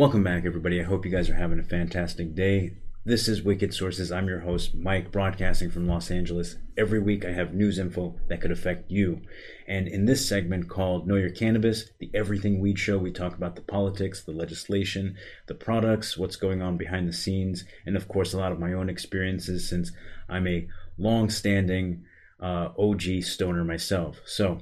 [0.00, 0.80] Welcome back, everybody.
[0.80, 2.72] I hope you guys are having a fantastic day.
[3.04, 4.10] This is Wicked Sources.
[4.10, 6.56] I'm your host, Mike, broadcasting from Los Angeles.
[6.78, 9.20] Every week I have news info that could affect you.
[9.68, 13.56] And in this segment called Know Your Cannabis, the Everything Weed Show, we talk about
[13.56, 18.32] the politics, the legislation, the products, what's going on behind the scenes, and of course,
[18.32, 19.92] a lot of my own experiences since
[20.30, 22.04] I'm a long standing
[22.40, 24.22] uh, OG stoner myself.
[24.24, 24.60] So,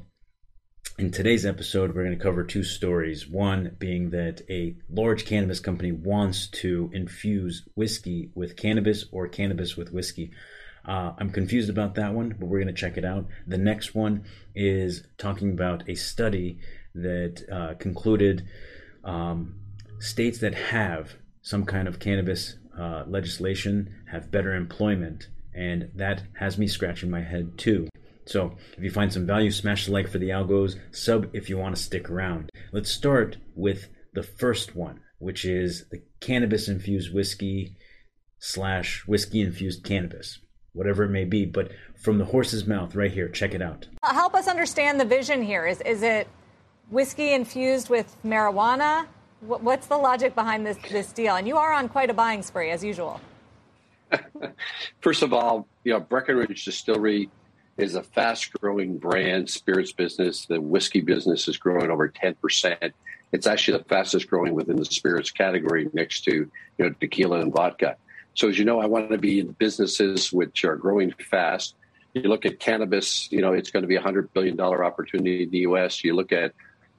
[0.98, 3.28] in today's episode, we're going to cover two stories.
[3.28, 9.76] One being that a large cannabis company wants to infuse whiskey with cannabis or cannabis
[9.76, 10.32] with whiskey.
[10.84, 13.26] Uh, I'm confused about that one, but we're going to check it out.
[13.46, 14.24] The next one
[14.56, 16.58] is talking about a study
[16.96, 18.44] that uh, concluded
[19.04, 19.54] um,
[20.00, 25.28] states that have some kind of cannabis uh, legislation have better employment.
[25.54, 27.88] And that has me scratching my head too.
[28.28, 31.56] So if you find some value, smash the like for the algos, sub if you
[31.56, 32.50] want to stick around.
[32.72, 37.75] Let's start with the first one, which is the cannabis infused whiskey
[38.39, 40.41] slash whiskey infused cannabis,
[40.75, 41.47] whatever it may be.
[41.47, 43.89] But from the horse's mouth, right here, check it out.
[44.02, 45.67] Uh, help us understand the vision here.
[45.67, 46.28] Is is it
[46.91, 49.06] whiskey infused with marijuana?
[49.41, 51.36] What's the logic behind this this deal?
[51.36, 53.22] And you are on quite a buying spree as usual.
[55.00, 57.30] First of all, you know Breckenridge Distillery
[57.78, 60.46] is a fast growing brand spirits business.
[60.46, 62.92] The whiskey business is growing over 10%.
[63.30, 67.52] It's actually the fastest growing within the spirits category next to you know tequila and
[67.52, 67.96] vodka.
[68.34, 71.74] So as you know, I want to be in businesses which are growing fast.
[72.14, 75.44] You look at cannabis, you know, it's going to be a hundred billion dollar opportunity
[75.44, 76.02] in the US.
[76.02, 76.52] You look at,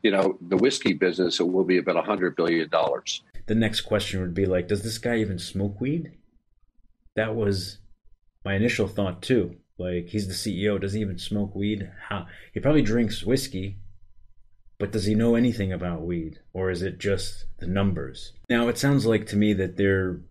[0.04, 3.24] you know, the whiskey business, it will be about a hundred billion dollars.
[3.48, 6.12] The next question would be like, does this guy even smoke weed?
[7.16, 7.80] That was
[8.46, 9.56] my initial thought too.
[9.80, 10.80] Like he's the CEO.
[10.80, 11.90] Does he even smoke weed?
[12.10, 13.78] How he probably drinks whiskey,
[14.78, 18.34] but does he know anything about weed, or is it just the numbers?
[18.50, 20.22] Now it sounds like to me that they're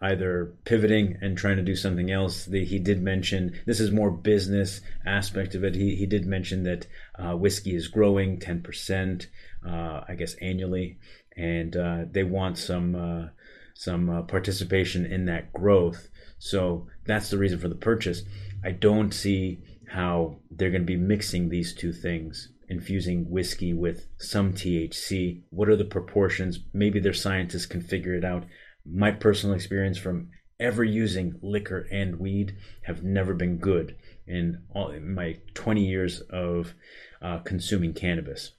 [0.00, 2.44] either pivoting and trying to do something else.
[2.44, 5.74] The, he did mention this is more business aspect of it.
[5.74, 6.86] He he did mention that
[7.18, 9.28] uh, whiskey is growing ten percent,
[9.66, 10.98] uh, I guess annually,
[11.36, 13.28] and uh, they want some uh,
[13.74, 16.08] some uh, participation in that growth.
[16.38, 18.22] So that's the reason for the purchase.
[18.64, 24.08] I don't see how they're going to be mixing these two things, infusing whiskey with
[24.18, 25.42] some THC.
[25.50, 26.60] What are the proportions?
[26.72, 28.44] Maybe their scientists can figure it out.
[28.84, 34.90] My personal experience from ever using liquor and weed have never been good in all
[34.90, 36.74] in my 20 years of
[37.22, 38.52] uh, consuming cannabis.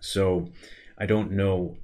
[0.00, 0.52] So
[0.98, 1.76] I don't know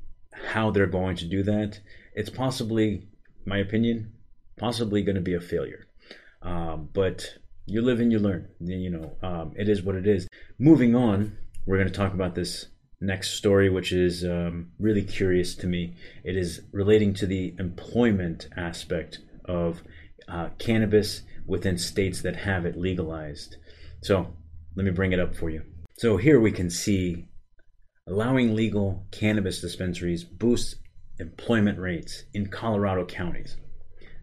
[0.51, 1.81] how they're going to do that.
[2.15, 3.09] It's possibly,
[3.45, 4.13] my opinion,
[4.57, 5.87] possibly going to be a failure.
[6.43, 8.49] Um, but you live and you learn.
[8.61, 10.29] You know, um, it is what it is.
[10.59, 12.67] Moving on, we're going to talk about this
[13.01, 15.95] next story, which is um, really curious to me.
[16.25, 19.83] It is relating to the employment aspect of
[20.29, 23.57] uh, cannabis within states that have it legalized.
[24.03, 24.35] So
[24.77, 25.63] let me bring it up for you.
[25.97, 27.29] So here we can see
[28.07, 30.77] allowing legal cannabis dispensaries boosts
[31.19, 33.57] employment rates in Colorado counties.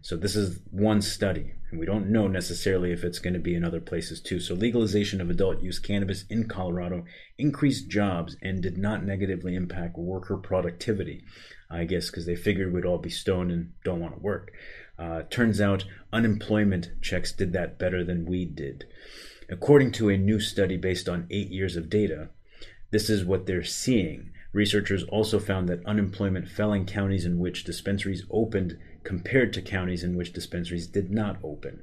[0.02, 3.54] So this is one study, and we don't know necessarily if it's going to be
[3.54, 4.40] in other places too.
[4.40, 7.04] So legalization of adult use cannabis in Colorado
[7.38, 11.22] increased jobs and did not negatively impact worker productivity.
[11.70, 14.52] I guess because they figured we'd all be stoned and don't want to work.
[14.98, 18.84] Uh, turns out unemployment checks did that better than weed did.
[19.48, 22.30] According to a new study based on eight years of data,
[22.90, 24.32] this is what they're seeing.
[24.52, 30.04] Researchers also found that unemployment fell in counties in which dispensaries opened compared to counties
[30.04, 31.82] in which dispensaries did not open.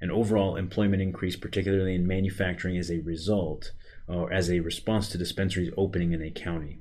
[0.00, 3.72] An overall employment increase, particularly in manufacturing, as a result
[4.06, 6.80] or as a response to dispensaries opening in a county.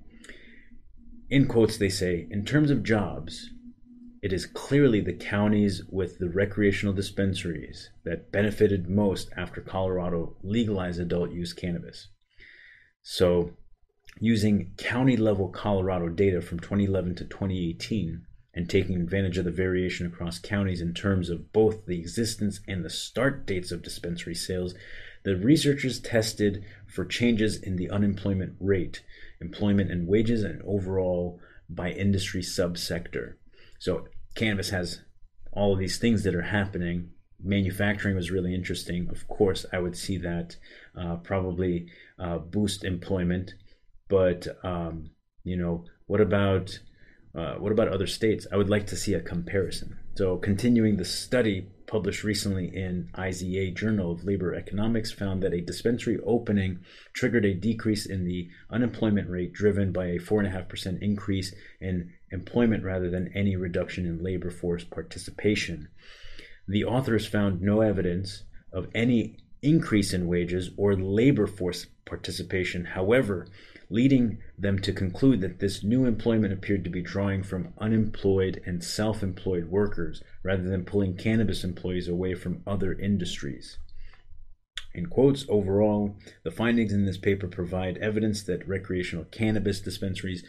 [1.29, 3.49] In quotes, they say, in terms of jobs,
[4.21, 10.99] it is clearly the counties with the recreational dispensaries that benefited most after Colorado legalized
[10.99, 12.07] adult use cannabis.
[13.01, 13.51] So,
[14.19, 20.05] using county level Colorado data from 2011 to 2018, and taking advantage of the variation
[20.05, 24.75] across counties in terms of both the existence and the start dates of dispensary sales,
[25.23, 29.03] the researchers tested for changes in the unemployment rate,
[29.41, 31.39] employment and wages, and overall
[31.69, 33.35] by industry subsector.
[33.79, 35.01] So, cannabis has
[35.51, 37.11] all of these things that are happening.
[37.41, 39.09] Manufacturing was really interesting.
[39.09, 40.57] Of course, I would see that
[40.97, 41.87] uh, probably
[42.19, 43.53] uh, boost employment.
[44.09, 45.09] But, um,
[45.43, 46.79] you know, what about
[47.35, 48.45] uh, what about other states?
[48.51, 49.97] I would like to see a comparison.
[50.15, 55.61] So, continuing the study published recently in IZA Journal of Labor Economics found that a
[55.61, 56.79] dispensary opening
[57.13, 63.09] triggered a decrease in the unemployment rate driven by a 4.5% increase in employment rather
[63.09, 65.87] than any reduction in labor force participation.
[66.67, 72.85] The authors found no evidence of any increase in wages or labor force participation.
[72.85, 73.47] However,
[73.89, 78.83] leading them to conclude that this new employment appeared to be drawing from unemployed and
[78.83, 83.77] self employed workers rather than pulling cannabis employees away from other industries.
[84.93, 90.43] In quotes, overall, the findings in this paper provide evidence that recreational cannabis dispensaries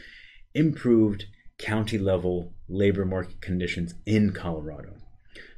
[0.54, 1.26] improved
[1.58, 4.96] county level labor market conditions in Colorado.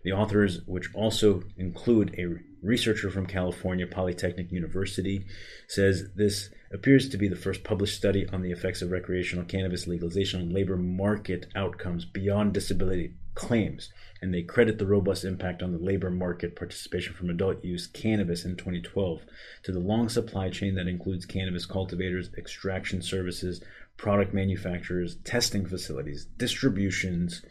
[0.02, 5.26] The authors, which also include a researcher from California Polytechnic University,
[5.68, 9.86] says this appears to be the first published study on the effects of recreational cannabis
[9.86, 13.90] legalization on labor market outcomes beyond disability claims,
[14.20, 18.44] and they credit the robust impact on the labor market participation from adult use cannabis
[18.44, 19.22] in 2012
[19.62, 23.62] to the long supply chain that includes cannabis cultivators, extraction services,
[23.96, 27.42] product manufacturers, testing facilities, distributions,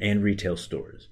[0.00, 1.08] and retail stores.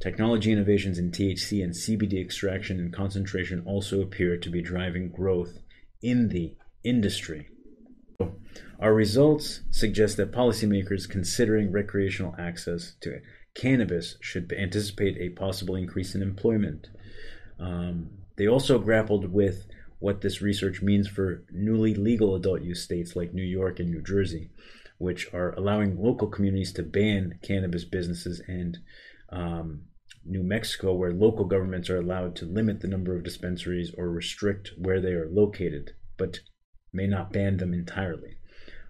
[0.00, 5.58] Technology innovations in THC and CBD extraction and concentration also appear to be driving growth
[6.02, 7.48] in the industry.
[8.80, 13.20] Our results suggest that policymakers considering recreational access to
[13.54, 16.88] cannabis should anticipate a possible increase in employment.
[17.60, 19.66] Um, they also grappled with
[19.98, 24.02] what this research means for newly legal adult use states like New York and New
[24.02, 24.50] Jersey,
[24.98, 28.78] which are allowing local communities to ban cannabis businesses, and
[29.32, 29.82] um,
[30.24, 34.72] New Mexico, where local governments are allowed to limit the number of dispensaries or restrict
[34.76, 36.40] where they are located, but
[36.92, 38.36] may not ban them entirely.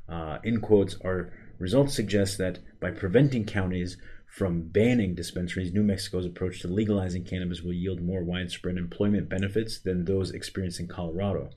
[0.09, 3.97] Uh, in quotes, our results suggest that by preventing counties
[4.27, 9.81] from banning dispensaries, New Mexico's approach to legalizing cannabis will yield more widespread employment benefits
[9.81, 11.50] than those experienced in Colorado.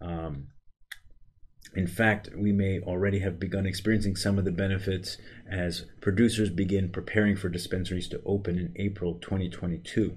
[0.00, 0.48] Um,
[1.74, 5.18] in fact, we may already have begun experiencing some of the benefits
[5.50, 10.16] as producers begin preparing for dispensaries to open in April 2022.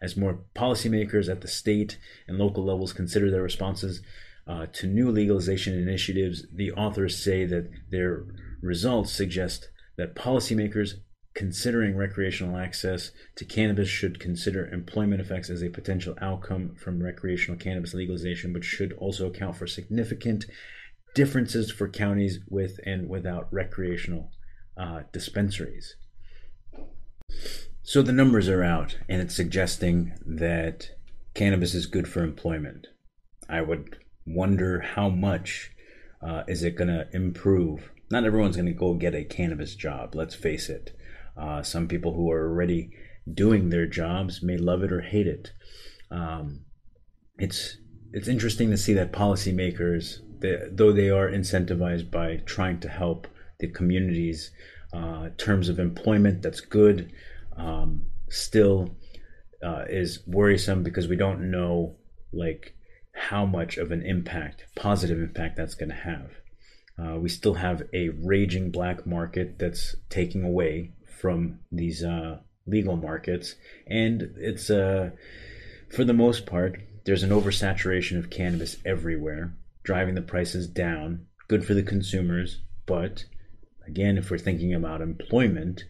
[0.00, 1.98] As more policymakers at the state
[2.28, 4.02] and local levels consider their responses
[4.46, 8.24] uh, to new legalization initiatives, the authors say that their
[8.60, 10.94] results suggest that policymakers
[11.36, 17.60] considering recreational access to cannabis should consider employment effects as a potential outcome from recreational
[17.60, 20.46] cannabis legalization, but should also account for significant
[21.14, 24.30] differences for counties with and without recreational
[24.78, 25.96] uh, dispensaries.
[27.82, 30.90] So the numbers are out, and it's suggesting that
[31.34, 32.86] cannabis is good for employment.
[33.48, 35.70] I would wonder how much
[36.26, 37.90] uh, is it going to improve.
[38.10, 40.14] Not everyone's going to go get a cannabis job.
[40.14, 40.96] Let's face it.
[41.36, 42.90] Uh, some people who are already
[43.32, 45.52] doing their jobs may love it or hate it.
[46.10, 46.60] Um,
[47.38, 47.78] it's
[48.12, 53.26] it's interesting to see that policymakers, they, though they are incentivized by trying to help
[53.58, 54.52] the communities,
[54.92, 57.12] uh, terms of employment, that's good.
[57.56, 58.96] Um, still
[59.62, 61.96] uh, is worrisome because we don't know
[62.32, 62.74] like
[63.12, 66.30] how much of an impact, positive impact, that's going to have.
[66.98, 72.96] Uh, we still have a raging black market that's taking away from these uh, legal
[72.96, 73.54] markets,
[73.86, 75.10] and it's uh,
[75.88, 79.54] for the most part there's an oversaturation of cannabis everywhere,
[79.84, 81.26] driving the prices down.
[81.48, 83.24] Good for the consumers, but
[83.86, 85.84] again, if we're thinking about employment,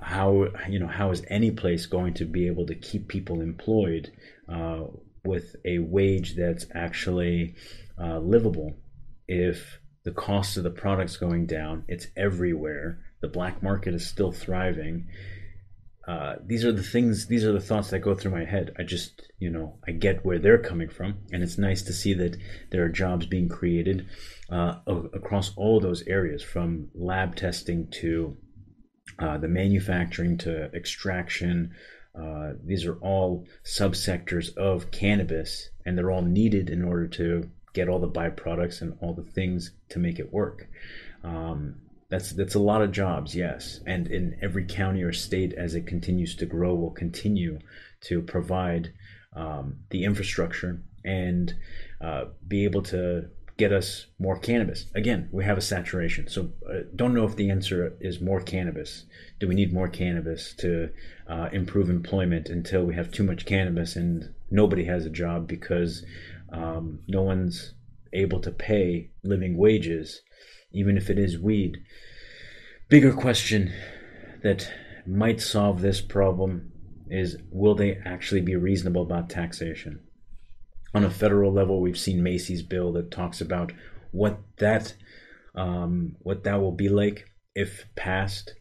[0.00, 4.12] how you know how is any place going to be able to keep people employed
[4.48, 4.84] uh,
[5.24, 7.54] with a wage that's actually
[8.00, 8.74] uh, livable
[9.28, 14.32] if the cost of the products going down it's everywhere the black market is still
[14.32, 15.06] thriving.
[16.06, 18.74] Uh, these are the things, these are the thoughts that go through my head.
[18.76, 22.12] I just, you know, I get where they're coming from, and it's nice to see
[22.14, 22.36] that
[22.70, 24.06] there are jobs being created
[24.50, 28.36] uh, across all those areas, from lab testing to
[29.20, 31.70] uh, the manufacturing to extraction.
[32.20, 37.88] Uh, these are all subsectors of cannabis, and they're all needed in order to get
[37.88, 40.68] all the byproducts and all the things to make it work.
[41.24, 41.76] Um,
[42.08, 43.80] that's that's a lot of jobs, yes.
[43.86, 47.58] And in every county or state, as it continues to grow, will continue
[48.02, 48.92] to provide
[49.34, 51.54] um, the infrastructure and
[52.02, 54.86] uh, be able to get us more cannabis.
[54.94, 56.28] Again, we have a saturation.
[56.28, 59.04] So uh, don't know if the answer is more cannabis.
[59.38, 60.90] Do we need more cannabis to
[61.28, 66.04] uh, improve employment until we have too much cannabis and nobody has a job because
[66.52, 67.74] um, no one's
[68.12, 70.20] able to pay living wages,
[70.72, 71.78] even if it is weed?
[72.92, 73.72] bigger question
[74.42, 74.70] that
[75.06, 76.70] might solve this problem
[77.08, 79.98] is will they actually be reasonable about taxation?
[80.94, 83.72] On a federal level, we've seen Mace's bill that talks about
[84.10, 84.92] what that
[85.54, 88.56] um, what that will be like if passed.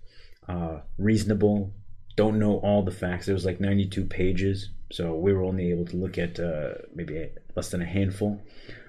[0.47, 1.73] Uh, reasonable.
[2.15, 3.27] Don't know all the facts.
[3.27, 7.31] It was like 92 pages, so we were only able to look at uh, maybe
[7.55, 8.41] less than a handful.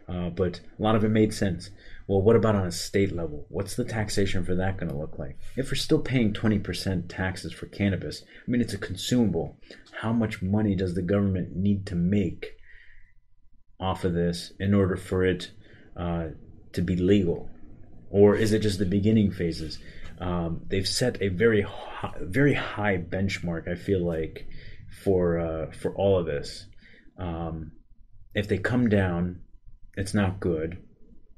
[0.09, 1.71] Uh, but a lot of it made sense.
[2.07, 3.47] Well, what about on a state level?
[3.49, 5.39] What's the taxation for that going to look like?
[5.57, 9.57] If we're still paying 20% taxes for cannabis, I mean, it's a consumable.
[10.01, 12.57] How much money does the government need to make
[13.79, 15.53] off of this in order for it
[15.97, 16.29] uh,
[16.73, 17.49] to be legal?
[18.11, 19.79] Or is it just the beginning phases?
[20.19, 23.69] Um, they've set a very high, very high benchmark.
[23.69, 24.47] I feel like
[25.03, 26.67] for uh, for all of this.
[27.19, 27.73] Um,
[28.35, 29.41] if they come down,
[29.97, 30.79] it's not good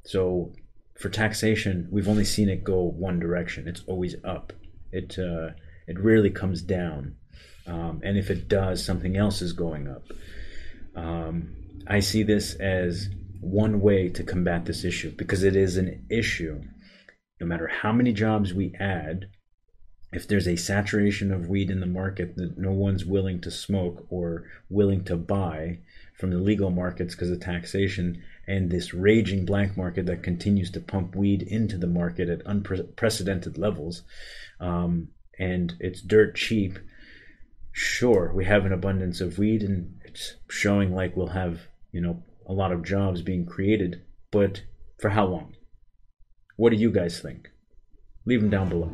[0.05, 0.53] so
[0.99, 3.67] for taxation, we've only seen it go one direction.
[3.67, 4.53] It's always up.
[4.93, 5.51] It uh,
[5.87, 7.17] it rarely comes down.
[7.67, 10.05] Um, and if it does, something else is going up.
[10.95, 13.09] Um, I see this as
[13.41, 16.63] one way to combat this issue because it is an issue.
[17.41, 19.29] No matter how many jobs we add,
[20.15, 24.07] if there's a saturation of weed in the market that no one's willing to smoke
[24.11, 25.79] or willing to buy
[26.17, 30.81] from the legal markets because of taxation, and this raging black market that continues to
[30.81, 34.03] pump weed into the market at unprecedented levels,
[34.61, 36.79] um, and it's dirt cheap.
[37.73, 42.23] Sure, we have an abundance of weed, and it's showing like we'll have you know
[42.47, 44.63] a lot of jobs being created, but
[45.01, 45.57] for how long?
[46.57, 47.49] What do you guys think?
[48.25, 48.93] Leave them down below.